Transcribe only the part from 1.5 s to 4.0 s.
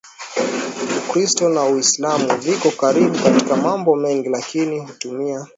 Uislamu viko karibu katika mambo